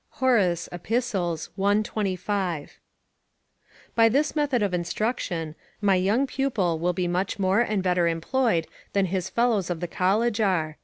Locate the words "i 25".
0.91-2.69